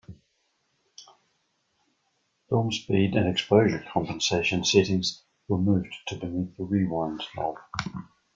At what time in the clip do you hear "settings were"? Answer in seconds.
4.65-5.59